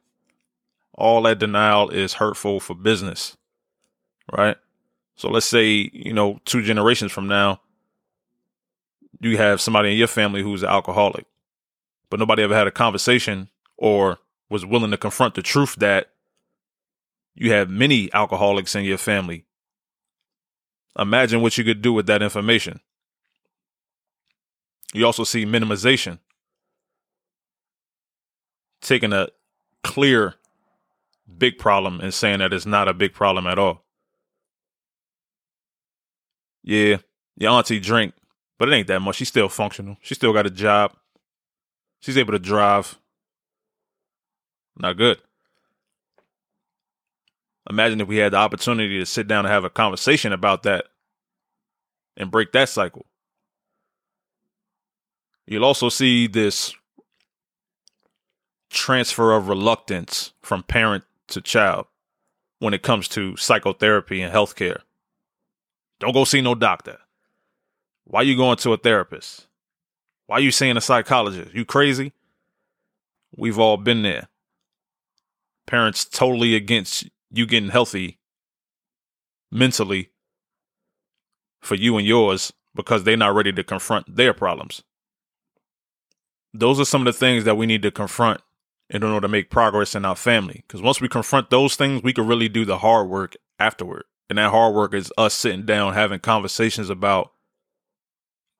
All 0.95 1.23
that 1.23 1.39
denial 1.39 1.89
is 1.89 2.15
hurtful 2.15 2.59
for 2.59 2.75
business, 2.75 3.37
right? 4.37 4.57
So 5.15 5.31
let's 5.31 5.47
say, 5.47 5.91
you 5.93 6.13
know, 6.13 6.41
two 6.45 6.63
generations 6.63 7.13
from 7.13 7.29
now, 7.29 7.61
you 9.21 9.37
have 9.37 9.61
somebody 9.61 9.93
in 9.93 9.97
your 9.97 10.09
family 10.09 10.43
who's 10.43 10.65
an 10.65 10.71
alcoholic, 10.71 11.27
but 12.11 12.19
nobody 12.19 12.43
ever 12.43 12.57
had 12.57 12.67
a 12.67 12.73
conversation 12.73 13.49
or 13.83 14.21
was 14.49 14.65
willing 14.65 14.93
to 14.93 14.97
confront 14.97 15.35
the 15.35 15.43
truth 15.43 15.75
that 15.77 16.13
you 17.35 17.51
have 17.51 17.69
many 17.69 18.13
alcoholics 18.15 18.77
in 18.77 18.85
your 18.85 18.97
family. 18.97 19.45
Imagine 20.97 21.43
what 21.43 21.59
you 21.59 21.65
could 21.65 21.83
do 21.83 21.93
with 21.93 22.07
that 22.07 22.23
information. 22.23 22.79
You 24.95 25.05
also 25.05 25.25
see 25.25 25.45
minimization. 25.45 26.21
Taking 28.81 29.13
a 29.13 29.29
clear 29.83 30.35
big 31.39 31.59
problem 31.59 32.01
and 32.01 32.15
saying 32.15 32.39
that 32.39 32.53
it's 32.53 32.67
not 32.67 32.87
a 32.87 32.95
big 32.95 33.13
problem 33.13 33.49
at 33.49 33.59
all. 33.59 33.85
Yeah, 36.63 36.99
your 37.37 37.51
auntie 37.51 37.81
drink, 37.81 38.15
but 38.61 38.69
it 38.69 38.75
ain't 38.75 38.87
that 38.87 39.01
much. 39.01 39.17
She's 39.17 39.29
still 39.29 39.49
functional. 39.49 39.97
She 40.03 40.15
still 40.15 40.33
got 40.33 40.47
a 40.47 40.51
job. 40.51 40.93
She's 41.99 42.19
able 42.19 42.33
to 42.33 42.39
drive. 42.39 42.97
Not 44.77 44.97
good. 44.97 45.19
Imagine 47.71 48.01
if 48.01 48.09
we 48.09 48.17
had 48.17 48.33
the 48.33 48.39
opportunity 48.39 48.99
to 48.99 49.07
sit 49.07 49.29
down 49.29 49.45
and 49.45 49.53
have 49.53 49.65
a 49.65 49.71
conversation 49.71 50.33
about 50.33 50.65
that 50.65 50.87
and 52.17 52.31
break 52.31 52.53
that 52.53 52.69
cycle. 52.69 53.07
You'll 55.47 55.65
also 55.65 55.89
see 55.89 56.27
this 56.27 56.75
transfer 58.71 59.33
of 59.33 59.49
reluctance 59.49 60.33
from 60.41 60.63
parent 60.63 61.05
to 61.29 61.41
child 61.41 61.87
when 62.59 62.75
it 62.75 62.83
comes 62.83 63.09
to 63.09 63.37
psychotherapy 63.37 64.23
and 64.23 64.33
healthcare. 64.33 64.81
Don't 66.01 66.13
go 66.13 66.25
see 66.25 66.41
no 66.41 66.55
doctor. 66.55 66.99
Why 68.05 68.23
you 68.23 68.37
going 68.37 68.57
to 68.59 68.73
a 68.73 68.77
therapist? 68.77 69.47
Why 70.27 70.39
you 70.39 70.51
seeing 70.51 70.77
a 70.77 70.81
psychologist? 70.81 71.55
You 71.55 71.65
crazy? 71.65 72.13
We've 73.37 73.59
all 73.59 73.77
been 73.77 74.03
there. 74.03 74.29
Parents 75.73 76.05
totally 76.05 76.55
against 76.55 77.09
you 77.31 77.47
getting 77.47 77.71
healthy 77.71 78.19
mentally 79.51 80.11
for 81.63 81.77
you 81.77 81.97
and 81.97 82.07
yours 82.07 82.53
because 82.75 83.05
they're 83.05 83.17
not 83.17 83.35
ready 83.35 83.55
to 83.55 83.65
confront 83.65 84.15
their 84.15 84.35
problems. 84.35 84.83
Those 86.53 86.79
are 86.79 86.85
some 86.85 87.07
of 87.07 87.15
the 87.15 87.19
things 87.19 87.45
that 87.45 87.57
we 87.57 87.65
need 87.65 87.81
to 87.81 87.91
confront 87.91 88.43
in 88.91 89.03
order 89.03 89.23
to 89.23 89.29
make 89.29 89.49
progress 89.49 89.95
in 89.95 90.05
our 90.05 90.15
family. 90.15 90.63
Because 90.69 90.83
once 90.83 91.01
we 91.01 91.09
confront 91.09 91.49
those 91.49 91.75
things, 91.75 92.03
we 92.03 92.13
can 92.13 92.27
really 92.27 92.51
do 92.51 92.67
the 92.67 92.77
hard 92.77 93.09
work 93.09 93.35
afterward. 93.59 94.05
And 94.29 94.37
that 94.37 94.51
hard 94.51 94.75
work 94.75 94.93
is 94.93 95.11
us 95.17 95.33
sitting 95.33 95.65
down, 95.65 95.95
having 95.95 96.21
conversations 96.21 96.91
about 96.91 97.33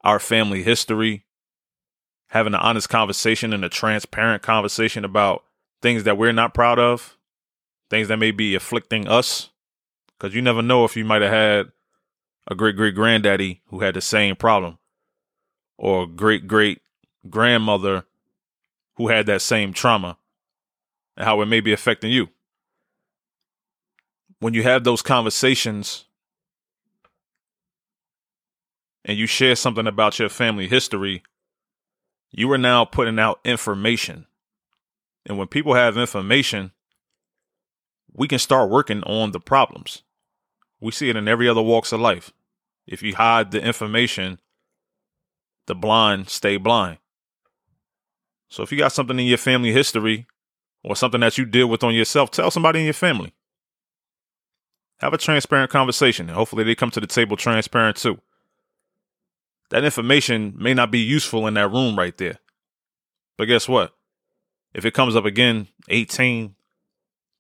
our 0.03 0.19
family 0.19 0.63
history, 0.63 1.27
having 2.29 2.55
an 2.55 2.61
honest 2.61 2.89
conversation 2.89 3.53
and 3.53 3.67
a 3.67 3.69
transparent 3.69 4.43
conversation 4.43 5.05
about 5.05 5.45
things 5.83 6.05
that 6.05 6.17
we're 6.17 6.33
not 6.33 6.55
proud 6.55 6.79
of, 6.79 7.19
things 7.91 8.09
that 8.09 8.17
may 8.17 8.31
be 8.31 8.55
afflicting 8.55 9.07
us. 9.09 9.51
Because 10.17 10.35
you 10.35 10.41
never 10.41 10.63
know 10.63 10.85
if 10.85 10.97
you 10.97 11.05
might 11.05 11.23
have 11.23 11.33
had 11.33 11.73
a 12.49 12.55
great 12.55 12.77
great 12.77 12.95
granddaddy 12.95 13.61
who 13.67 13.81
had 13.81 13.95
the 13.95 14.01
same 14.01 14.37
problem, 14.37 14.79
or 15.77 16.07
great 16.07 16.47
great 16.47 16.81
grandmother 17.29 18.05
who 18.97 19.09
had 19.09 19.27
that 19.27 19.43
same 19.43 19.73
trauma, 19.73 20.17
and 21.17 21.25
how 21.25 21.41
it 21.41 21.47
may 21.47 21.61
be 21.61 21.73
affecting 21.73 22.11
you. 22.11 22.29
When 24.39 24.55
you 24.55 24.63
have 24.63 24.85
those 24.85 25.03
conversations 25.03 26.05
and 29.05 29.19
you 29.19 29.27
share 29.27 29.57
something 29.57 29.87
about 29.87 30.19
your 30.19 30.29
family 30.29 30.69
history, 30.69 31.23
you 32.31 32.51
are 32.53 32.59
now 32.59 32.85
putting 32.85 33.19
out 33.19 33.41
information. 33.45 34.27
And 35.27 35.39
when 35.39 35.49
people 35.49 35.75
have 35.75 35.97
information, 35.97 36.73
we 38.13 38.29
can 38.29 38.39
start 38.39 38.71
working 38.71 39.03
on 39.05 39.33
the 39.33 39.41
problems. 39.41 40.03
We 40.81 40.93
see 40.93 41.09
it 41.09 41.17
in 41.17 41.29
every 41.29 41.49
other 41.49 41.63
walks 41.63 41.93
of 41.93 42.01
life. 42.01 42.33
If 42.87 43.03
you 43.03 43.15
hide 43.15 43.53
the 43.53 43.63
information, 43.63 44.41
the 45.67 45.75
blind 45.75 46.29
stay 46.29 46.57
blind. 46.57 46.99
So 48.49 48.63
if 48.63 48.73
you 48.73 48.79
got 48.79 48.93
something 48.93 49.19
in 49.19 49.27
your 49.27 49.39
family 49.39 49.73
history 49.73 50.27
or 50.83 50.97
something 50.97 51.21
that 51.21 51.39
you 51.39 51.47
deal 51.47 51.69
with 51.69 51.85
on 51.85 51.95
yourself, 51.95 52.31
tell 52.31 52.51
somebody 52.51 52.81
in 52.81 52.85
your 52.87 52.95
family. 52.95 53.33
Have 54.99 55.15
a 55.15 55.19
transparent 55.19 55.71
conversation. 55.71 56.29
And 56.29 56.37
hopefully 56.37 56.65
they 56.65 56.75
come 56.75 56.91
to 56.91 57.01
the 57.01 57.07
table 57.07 57.37
transparent 57.37 57.97
too. 57.97 58.21
That 59.71 59.85
information 59.85 60.55
may 60.59 60.75
not 60.75 60.91
be 60.91 60.99
useful 60.99 61.47
in 61.47 61.55
that 61.55 61.71
room 61.71 61.97
right 61.97 62.17
there. 62.19 62.39
But 63.39 63.47
guess 63.47 63.69
what? 63.69 63.95
If 64.75 64.85
it 64.85 64.95
comes 64.95 65.17
up 65.17 65.25
again 65.25 65.69
18, 65.89 66.55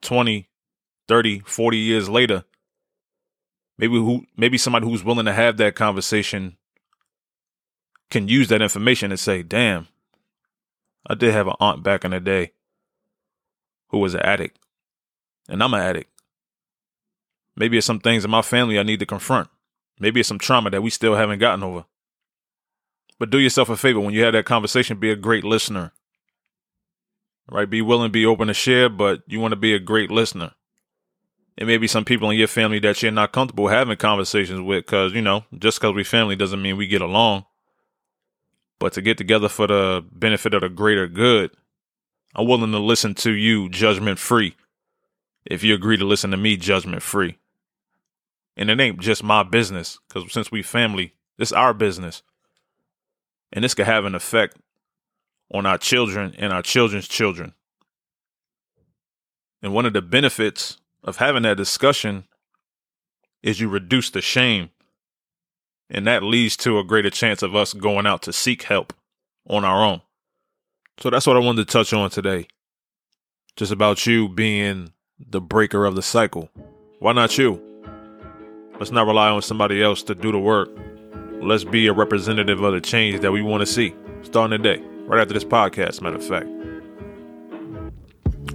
20, 0.03 0.49
30, 1.09 1.41
40 1.41 1.77
years 1.79 2.09
later, 2.09 2.45
maybe 3.79 3.95
who 3.95 4.27
maybe 4.37 4.59
somebody 4.59 4.87
who's 4.87 5.05
willing 5.05 5.27
to 5.27 5.33
have 5.33 5.57
that 5.57 5.75
conversation 5.75 6.57
can 8.11 8.29
use 8.29 8.49
that 8.49 8.63
information 8.63 9.11
and 9.11 9.21
say, 9.21 9.43
"Damn, 9.43 9.89
I 11.07 11.15
did 11.15 11.33
have 11.33 11.47
an 11.47 11.57
aunt 11.61 11.83
back 11.83 12.05
in 12.05 12.11
the 12.11 12.21
day 12.21 12.53
who 13.89 13.99
was 13.99 14.15
an 14.15 14.21
addict, 14.21 14.59
and 15.49 15.63
I'm 15.63 15.75
an 15.75 15.81
addict. 15.81 16.11
Maybe 17.57 17.77
it's 17.77 17.87
some 17.87 18.01
things 18.01 18.25
in 18.25 18.31
my 18.31 18.43
family 18.43 18.79
I 18.79 18.83
need 18.83 19.01
to 19.01 19.07
confront. 19.07 19.49
Maybe 19.99 20.21
it's 20.21 20.29
some 20.29 20.39
trauma 20.39 20.71
that 20.71 20.83
we 20.83 20.91
still 20.91 21.15
haven't 21.15 21.39
gotten 21.39 21.63
over. 21.63 21.85
But 23.19 23.31
do 23.31 23.39
yourself 23.39 23.69
a 23.69 23.77
favor 23.77 24.01
when 24.01 24.15
you 24.15 24.23
have 24.25 24.33
that 24.33 24.47
conversation, 24.47 24.99
be 24.99 25.11
a 25.11 25.17
great 25.17 25.45
listener. 25.45 25.93
Right? 27.53 27.69
Be 27.69 27.83
willing, 27.83 28.11
be 28.11 28.25
open 28.25 28.49
to 28.49 28.55
share, 28.55 28.89
but 28.89 29.23
you 29.27 29.39
want 29.39 29.53
to 29.53 29.57
be 29.57 29.75
a 29.75 29.79
great 29.79 30.11
listener. 30.11 30.53
It 31.59 31.67
may 31.67 31.77
be 31.77 31.87
some 31.87 32.07
people 32.07 32.31
in 32.31 32.39
your 32.39 32.49
family 32.49 32.79
that 32.79 33.03
you're 33.03 33.13
not 33.13 33.33
comfortable 33.33 33.69
having 33.69 33.99
conversations 33.99 34.63
with 34.63 34.87
because, 34.87 35.13
you 35.13 35.21
know, 35.21 35.45
just 35.59 35.79
because 35.79 35.95
we 35.95 36.03
family 36.03 36.35
doesn't 36.35 36.63
mean 36.63 36.79
we 36.79 36.87
get 36.87 37.03
along. 37.03 37.45
But 38.79 38.95
to 38.95 39.03
get 39.03 39.19
together 39.19 39.51
for 39.51 39.67
the 39.67 40.03
benefit 40.11 40.55
of 40.55 40.63
the 40.63 40.71
greater 40.71 41.07
good, 41.07 41.51
I'm 42.35 42.49
willing 42.49 42.73
to 42.73 42.79
listen 42.79 43.15
to 43.17 43.33
you 43.33 43.69
judgment 43.69 44.19
free 44.19 44.57
if 45.45 45.63
you 45.63 45.75
agree 45.75 45.99
to 45.99 46.07
listen 46.07 46.31
to 46.31 46.39
me 46.39 46.57
judgment 46.57 47.03
free. 47.03 47.37
And 48.57 48.71
it 48.71 48.81
ain't 48.81 48.99
just 48.99 49.23
my 49.23 49.43
business 49.43 49.99
because 50.09 50.33
since 50.33 50.51
we 50.51 50.63
family, 50.63 51.13
it's 51.39 51.53
our 51.53 51.75
business. 51.75 52.23
And 53.53 53.63
this 53.63 53.75
could 53.75 53.87
have 53.87 54.07
an 54.07 54.15
effect 54.15 54.57
on 55.53 55.67
our 55.67 55.79
children 55.79 56.35
and 56.39 56.53
our 56.53 56.63
children's 56.63 57.09
children. 57.09 57.53
And 59.63 59.73
one 59.73 59.87
of 59.87 59.93
the 59.93 60.03
benefits 60.03 60.79
of 61.05 61.19
having 61.19 61.43
that 61.43 61.57
discussion 61.57 62.25
is 63.43 63.61
you 63.61 63.69
reduce 63.69 64.11
the 64.11 64.21
shame. 64.21 64.71
And 65.91 66.07
that 66.07 66.23
leads 66.23 66.57
to 66.59 66.79
a 66.79 66.85
greater 66.85 67.11
chance 67.11 67.43
of 67.43 67.55
us 67.55 67.75
going 67.75 68.07
out 68.07 68.23
to 68.23 68.33
seek 68.33 68.63
help 68.63 68.93
on 69.49 69.65
our 69.65 69.85
own. 69.85 70.01
So 70.99 71.11
that's 71.11 71.27
what 71.27 71.37
I 71.37 71.41
wanted 71.41 71.67
to 71.67 71.73
touch 71.73 71.93
on 71.93 72.11
today. 72.11 72.47
Just 73.57 73.73
about 73.73 74.07
you 74.07 74.29
being 74.29 74.93
the 75.19 75.41
breaker 75.41 75.85
of 75.85 75.95
the 75.95 76.03
cycle. 76.03 76.49
Why 76.99 77.13
not 77.13 77.37
you? 77.37 77.61
Let's 78.79 78.91
not 78.91 79.07
rely 79.07 79.29
on 79.29 79.43
somebody 79.43 79.83
else 79.83 80.03
to 80.05 80.15
do 80.15 80.33
the 80.33 80.39
work. 80.39 80.71
Let's 81.41 81.65
be 81.65 81.87
a 81.89 81.93
representative 81.93 82.63
of 82.63 82.73
the 82.73 82.81
change 82.81 83.21
that 83.21 83.33
we 83.33 83.43
want 83.43 83.61
to 83.61 83.67
see 83.67 83.95
starting 84.23 84.63
today, 84.63 84.83
right 85.13 85.21
after 85.21 85.35
this 85.35 85.45
podcast, 85.45 86.01
matter 86.01 86.17
of 86.17 86.27
fact. 86.27 86.47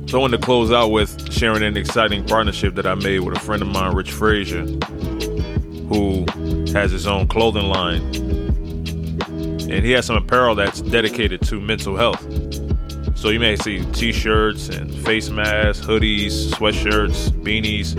So 0.10 0.18
I 0.18 0.22
wanted 0.22 0.38
to 0.40 0.44
close 0.44 0.72
out 0.72 0.90
with 0.90 1.32
sharing 1.32 1.62
an 1.62 1.78
exciting 1.78 2.26
partnership 2.26 2.74
that 2.76 2.88
I 2.88 2.96
made 2.96 3.20
with 3.20 3.38
a 3.38 3.40
friend 3.40 3.62
of 3.62 3.68
mine, 3.68 3.94
Rich 3.94 4.12
Frazier. 4.12 4.66
who 5.88 6.26
has 6.74 6.92
his 6.92 7.06
own 7.08 7.28
clothing 7.28 7.68
line. 7.68 8.02
And 9.70 9.86
he 9.86 9.92
has 9.92 10.06
some 10.06 10.18
apparel 10.18 10.56
that's 10.56 10.82
dedicated 10.82 11.42
to 11.44 11.62
mental 11.62 11.96
health. 11.96 12.22
So 13.16 13.30
you 13.30 13.40
may 13.40 13.56
see 13.56 13.86
t-shirts 13.94 14.70
and 14.70 14.94
face 15.06 15.30
masks, 15.30 15.86
hoodies, 15.86 16.50
sweatshirts, 16.52 17.32
beanies, 17.44 17.98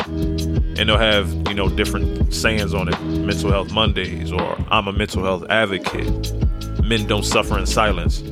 and 0.79 0.89
they'll 0.89 0.99
have, 0.99 1.33
you 1.49 1.55
know, 1.55 1.69
different 1.69 2.33
sayings 2.33 2.75
on 2.75 2.89
it. 2.89 3.01
Mental 3.03 3.51
Health 3.51 3.73
Mondays 3.73 4.33
or 4.33 4.57
I'm 4.71 4.89
a 4.89 4.93
mental 4.93 5.23
health 5.23 5.45
advocate. 5.49 6.33
Men 6.83 7.07
don't 7.07 7.25
suffer 7.25 7.59
in 7.59 7.67
silence. 7.67 8.23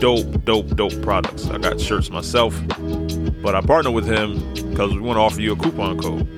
Dope, 0.00 0.44
dope, 0.44 0.68
dope 0.76 1.00
products. 1.02 1.48
I 1.48 1.58
got 1.58 1.80
shirts 1.80 2.10
myself, 2.10 2.56
but 3.42 3.56
I 3.56 3.60
partner 3.60 3.90
with 3.90 4.06
him 4.06 4.38
because 4.70 4.94
we 4.94 5.00
want 5.00 5.16
to 5.16 5.20
offer 5.20 5.40
you 5.40 5.54
a 5.54 5.56
coupon 5.56 5.98
code. 5.98 6.28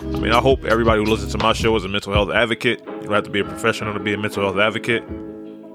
I 0.00 0.20
mean, 0.20 0.32
I 0.32 0.40
hope 0.40 0.64
everybody 0.64 0.98
who 0.98 1.06
listens 1.06 1.30
to 1.32 1.38
my 1.38 1.52
show 1.52 1.76
is 1.76 1.84
a 1.84 1.88
mental 1.88 2.12
health 2.12 2.30
advocate. 2.30 2.80
You 2.80 3.02
don't 3.02 3.12
have 3.12 3.22
to 3.24 3.30
be 3.30 3.38
a 3.38 3.44
professional 3.44 3.92
to 3.92 4.00
be 4.00 4.14
a 4.14 4.18
mental 4.18 4.42
health 4.42 4.58
advocate. 4.58 5.04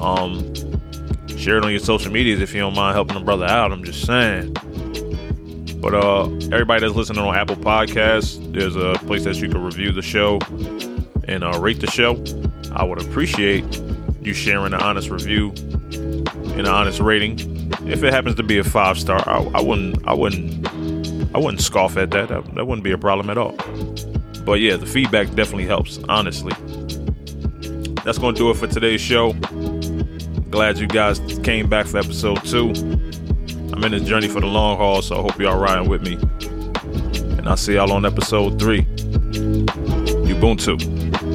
Um, 0.00 0.52
share 1.36 1.58
it 1.58 1.64
on 1.64 1.70
your 1.70 1.80
social 1.80 2.10
medias 2.12 2.40
if 2.40 2.54
you 2.54 2.60
don't 2.60 2.74
mind 2.74 2.94
helping 2.94 3.16
a 3.16 3.20
brother 3.20 3.46
out. 3.46 3.72
I'm 3.72 3.84
just 3.84 4.04
saying. 4.04 4.54
But 5.80 5.94
uh, 5.94 6.24
everybody 6.52 6.80
that's 6.80 6.94
listening 6.94 7.20
on 7.20 7.34
Apple 7.34 7.56
Podcasts, 7.56 8.52
there's 8.52 8.76
a 8.76 8.94
place 9.06 9.24
that 9.24 9.36
you 9.36 9.48
can 9.48 9.62
review 9.62 9.92
the 9.92 10.02
show 10.02 10.40
and 11.28 11.44
uh, 11.44 11.58
rate 11.60 11.80
the 11.80 11.86
show. 11.86 12.22
I 12.74 12.84
would 12.84 13.00
appreciate 13.00 13.80
you 14.20 14.34
sharing 14.34 14.72
an 14.72 14.80
honest 14.80 15.10
review 15.10 15.50
and 15.92 16.60
an 16.60 16.66
honest 16.66 17.00
rating. 17.00 17.38
If 17.86 18.02
it 18.02 18.12
happens 18.12 18.34
to 18.36 18.42
be 18.42 18.58
a 18.58 18.64
five 18.64 18.98
star, 18.98 19.22
I, 19.28 19.38
I 19.54 19.62
wouldn't, 19.62 20.06
I 20.08 20.14
wouldn't, 20.14 20.66
I 21.34 21.38
wouldn't 21.38 21.60
scoff 21.60 21.96
at 21.96 22.10
that. 22.10 22.28
that. 22.28 22.54
That 22.54 22.66
wouldn't 22.66 22.82
be 22.82 22.92
a 22.92 22.98
problem 22.98 23.30
at 23.30 23.38
all. 23.38 23.52
But 24.44 24.60
yeah, 24.60 24.76
the 24.76 24.86
feedback 24.86 25.28
definitely 25.34 25.66
helps. 25.66 25.98
Honestly, 26.08 26.52
that's 28.04 28.18
gonna 28.18 28.36
do 28.36 28.50
it 28.50 28.56
for 28.56 28.66
today's 28.66 29.00
show. 29.00 29.32
Glad 30.50 30.78
you 30.78 30.86
guys 30.86 31.20
came 31.42 31.68
back 31.68 31.86
for 31.86 31.98
episode 31.98 32.42
two. 32.44 32.70
I'm 33.72 33.82
in 33.84 33.92
this 33.92 34.02
journey 34.02 34.28
for 34.28 34.40
the 34.40 34.46
long 34.46 34.76
haul, 34.76 35.02
so 35.02 35.16
I 35.18 35.22
hope 35.22 35.38
y'all 35.40 35.58
riding 35.58 35.88
with 35.88 36.02
me. 36.02 36.14
And 37.36 37.48
I'll 37.48 37.56
see 37.56 37.74
y'all 37.74 37.92
on 37.92 38.06
episode 38.06 38.58
three. 38.58 38.82
Ubuntu. 40.30 41.25